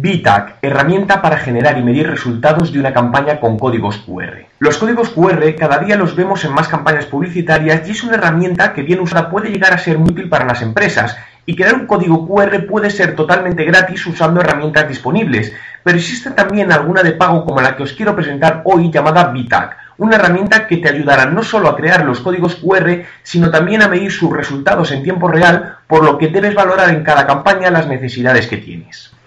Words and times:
VTAG, 0.00 0.58
herramienta 0.62 1.20
para 1.20 1.38
generar 1.38 1.76
y 1.76 1.82
medir 1.82 2.08
resultados 2.08 2.72
de 2.72 2.78
una 2.78 2.92
campaña 2.92 3.40
con 3.40 3.58
códigos 3.58 3.98
QR. 3.98 4.46
Los 4.60 4.78
códigos 4.78 5.08
QR 5.08 5.56
cada 5.58 5.78
día 5.78 5.96
los 5.96 6.14
vemos 6.14 6.44
en 6.44 6.52
más 6.52 6.68
campañas 6.68 7.06
publicitarias 7.06 7.88
y 7.88 7.90
es 7.90 8.04
una 8.04 8.14
herramienta 8.14 8.72
que 8.74 8.82
bien 8.82 9.00
usada 9.00 9.28
puede 9.28 9.50
llegar 9.50 9.72
a 9.72 9.78
ser 9.78 9.98
muy 9.98 10.10
útil 10.10 10.28
para 10.28 10.46
las 10.46 10.62
empresas 10.62 11.16
y 11.46 11.56
crear 11.56 11.74
un 11.74 11.86
código 11.86 12.28
QR 12.28 12.64
puede 12.66 12.90
ser 12.90 13.16
totalmente 13.16 13.64
gratis 13.64 14.06
usando 14.06 14.40
herramientas 14.40 14.86
disponibles, 14.86 15.52
pero 15.82 15.98
existe 15.98 16.30
también 16.30 16.70
alguna 16.70 17.02
de 17.02 17.12
pago 17.12 17.44
como 17.44 17.60
la 17.60 17.74
que 17.74 17.82
os 17.82 17.92
quiero 17.92 18.14
presentar 18.14 18.62
hoy 18.66 18.92
llamada 18.92 19.32
VTAG, 19.32 19.76
una 19.96 20.14
herramienta 20.14 20.68
que 20.68 20.76
te 20.76 20.90
ayudará 20.90 21.26
no 21.26 21.42
solo 21.42 21.68
a 21.68 21.76
crear 21.76 22.04
los 22.04 22.20
códigos 22.20 22.54
QR, 22.54 23.02
sino 23.24 23.50
también 23.50 23.82
a 23.82 23.88
medir 23.88 24.12
sus 24.12 24.32
resultados 24.32 24.92
en 24.92 25.02
tiempo 25.02 25.26
real, 25.26 25.78
por 25.88 26.04
lo 26.04 26.18
que 26.18 26.28
debes 26.28 26.54
valorar 26.54 26.90
en 26.90 27.02
cada 27.02 27.26
campaña 27.26 27.72
las 27.72 27.88
necesidades 27.88 28.46
que 28.46 28.58
tienes. 28.58 29.17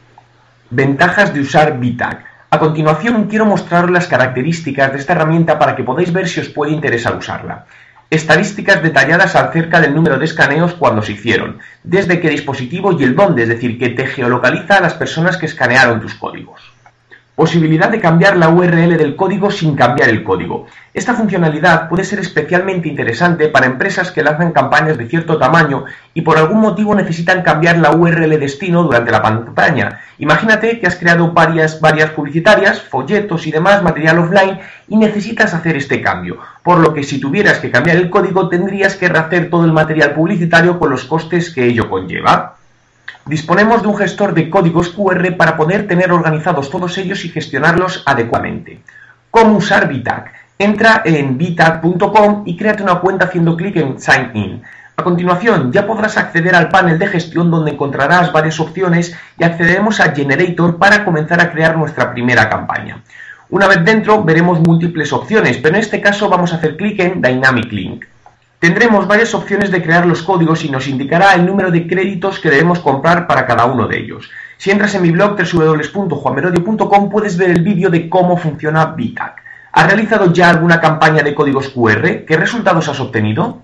Ventajas 0.73 1.33
de 1.33 1.41
usar 1.41 1.79
VTAG. 1.79 2.23
A 2.49 2.57
continuación 2.57 3.25
quiero 3.25 3.45
mostraros 3.45 3.91
las 3.91 4.07
características 4.07 4.93
de 4.93 4.99
esta 4.99 5.11
herramienta 5.11 5.59
para 5.59 5.75
que 5.75 5.83
podáis 5.83 6.13
ver 6.13 6.29
si 6.29 6.39
os 6.39 6.47
puede 6.47 6.71
interesar 6.71 7.13
usarla. 7.17 7.65
Estadísticas 8.09 8.81
detalladas 8.81 9.35
acerca 9.35 9.81
del 9.81 9.93
número 9.93 10.17
de 10.17 10.23
escaneos 10.23 10.73
cuando 10.75 11.01
se 11.01 11.11
hicieron, 11.11 11.59
desde 11.83 12.21
qué 12.21 12.29
dispositivo 12.29 12.97
y 12.97 13.03
el 13.03 13.17
dónde, 13.17 13.43
es 13.43 13.49
decir, 13.49 13.77
que 13.77 13.89
te 13.89 14.05
geolocaliza 14.05 14.77
a 14.77 14.81
las 14.81 14.93
personas 14.93 15.35
que 15.35 15.47
escanearon 15.47 15.99
tus 15.99 16.13
códigos. 16.13 16.70
Posibilidad 17.35 17.89
de 17.89 18.01
cambiar 18.01 18.35
la 18.35 18.49
URL 18.49 18.97
del 18.97 19.15
código 19.15 19.49
sin 19.49 19.73
cambiar 19.75 20.09
el 20.09 20.21
código. 20.21 20.67
Esta 20.93 21.13
funcionalidad 21.13 21.87
puede 21.87 22.03
ser 22.03 22.19
especialmente 22.19 22.89
interesante 22.89 23.47
para 23.47 23.67
empresas 23.67 24.11
que 24.11 24.21
lanzan 24.21 24.51
campañas 24.51 24.97
de 24.97 25.07
cierto 25.07 25.37
tamaño 25.37 25.85
y 26.13 26.23
por 26.23 26.37
algún 26.37 26.59
motivo 26.59 26.93
necesitan 26.93 27.41
cambiar 27.41 27.77
la 27.77 27.91
URL 27.91 28.37
destino 28.37 28.83
durante 28.83 29.11
la 29.11 29.21
campaña. 29.21 30.01
Imagínate 30.19 30.81
que 30.81 30.87
has 30.87 30.97
creado 30.97 31.31
varias, 31.31 31.79
varias 31.79 32.09
publicitarias, 32.09 32.81
folletos 32.81 33.47
y 33.47 33.51
demás 33.51 33.81
material 33.81 34.19
offline 34.19 34.59
y 34.89 34.97
necesitas 34.97 35.53
hacer 35.53 35.77
este 35.77 36.01
cambio, 36.01 36.37
por 36.63 36.79
lo 36.79 36.93
que 36.93 37.03
si 37.03 37.21
tuvieras 37.21 37.59
que 37.59 37.71
cambiar 37.71 37.95
el 37.95 38.09
código 38.09 38.49
tendrías 38.49 38.97
que 38.97 39.07
rehacer 39.07 39.49
todo 39.49 39.63
el 39.63 39.71
material 39.71 40.13
publicitario 40.13 40.77
con 40.77 40.89
los 40.89 41.05
costes 41.05 41.49
que 41.49 41.65
ello 41.65 41.89
conlleva. 41.89 42.57
Disponemos 43.25 43.81
de 43.81 43.87
un 43.87 43.97
gestor 43.97 44.33
de 44.33 44.49
códigos 44.49 44.89
QR 44.89 45.37
para 45.37 45.55
poder 45.55 45.87
tener 45.87 46.11
organizados 46.11 46.69
todos 46.69 46.97
ellos 46.97 47.23
y 47.23 47.29
gestionarlos 47.29 48.03
adecuadamente. 48.05 48.81
¿Cómo 49.29 49.57
usar 49.57 49.87
VTAG? 49.87 50.33
Entra 50.57 51.01
en 51.05 51.37
vtag.com 51.37 52.43
y 52.45 52.57
créate 52.57 52.83
una 52.83 52.99
cuenta 52.99 53.25
haciendo 53.25 53.55
clic 53.55 53.77
en 53.77 53.99
Sign 53.99 54.31
In. 54.33 54.61
A 54.97 55.03
continuación, 55.03 55.71
ya 55.71 55.87
podrás 55.87 56.17
acceder 56.17 56.53
al 56.55 56.69
panel 56.69 56.99
de 56.99 57.07
gestión 57.07 57.49
donde 57.49 57.71
encontrarás 57.71 58.31
varias 58.31 58.59
opciones 58.59 59.15
y 59.37 59.43
accederemos 59.43 59.99
a 59.99 60.13
Generator 60.13 60.77
para 60.77 61.05
comenzar 61.05 61.41
a 61.41 61.51
crear 61.51 61.77
nuestra 61.77 62.11
primera 62.11 62.49
campaña. 62.49 63.01
Una 63.49 63.67
vez 63.67 63.83
dentro, 63.83 64.23
veremos 64.23 64.59
múltiples 64.59 65.11
opciones, 65.13 65.57
pero 65.57 65.75
en 65.75 65.81
este 65.81 66.01
caso 66.01 66.29
vamos 66.29 66.53
a 66.53 66.57
hacer 66.57 66.77
clic 66.77 66.99
en 66.99 67.21
Dynamic 67.21 67.71
Link. 67.71 68.05
Tendremos 68.61 69.07
varias 69.07 69.33
opciones 69.33 69.71
de 69.71 69.81
crear 69.81 70.05
los 70.05 70.21
códigos 70.21 70.63
y 70.63 70.69
nos 70.69 70.87
indicará 70.87 71.33
el 71.33 71.47
número 71.47 71.71
de 71.71 71.87
créditos 71.87 72.39
que 72.39 72.51
debemos 72.51 72.77
comprar 72.79 73.25
para 73.25 73.47
cada 73.47 73.65
uno 73.65 73.87
de 73.87 73.97
ellos. 73.97 74.29
Si 74.57 74.69
entras 74.69 74.93
en 74.93 75.01
mi 75.01 75.09
blog 75.09 75.35
www.juanmerodio.com 75.35 77.09
puedes 77.09 77.37
ver 77.37 77.49
el 77.49 77.63
vídeo 77.63 77.89
de 77.89 78.07
cómo 78.07 78.37
funciona 78.37 78.85
VTAG. 78.95 79.37
¿Has 79.71 79.87
realizado 79.87 80.31
ya 80.31 80.51
alguna 80.51 80.79
campaña 80.79 81.23
de 81.23 81.33
códigos 81.33 81.69
QR? 81.69 82.23
¿Qué 82.27 82.37
resultados 82.37 82.87
has 82.87 82.99
obtenido? 82.99 83.63